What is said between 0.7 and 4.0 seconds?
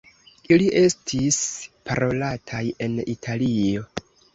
estis parolataj en Italio.